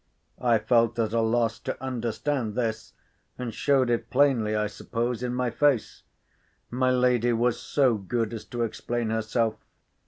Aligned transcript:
I 0.39 0.57
felt 0.57 0.97
at 0.97 1.13
a 1.13 1.21
loss 1.21 1.59
to 1.59 1.79
understand 1.79 2.55
this, 2.55 2.93
and 3.37 3.53
showed 3.53 3.91
it 3.91 4.09
plainly, 4.09 4.55
I 4.55 4.65
suppose, 4.65 5.21
in 5.21 5.35
my 5.35 5.51
face. 5.51 6.01
My 6.71 6.89
lady 6.89 7.33
was 7.33 7.59
so 7.59 7.97
good 7.97 8.33
as 8.33 8.43
to 8.45 8.63
explain 8.63 9.11
herself. 9.11 9.57